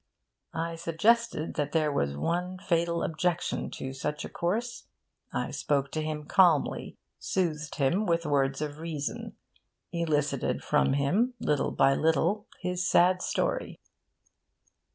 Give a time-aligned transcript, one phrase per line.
[0.55, 4.87] I suggested that there was one fatal objection to such a course.
[5.31, 9.35] I spoke to him calmly, soothed him with words of reason,
[9.91, 13.79] elicited from him, little by little, his sad story.